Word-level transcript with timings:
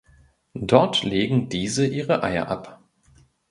Dort 0.55 1.03
legen 1.03 1.47
diese 1.47 1.85
ihre 1.85 2.23
Eier 2.23 2.47
ab. 2.47 2.81